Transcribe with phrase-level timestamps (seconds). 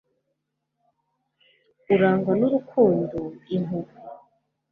[1.93, 3.17] urangwa n'urukundo,
[3.55, 3.93] impuhwe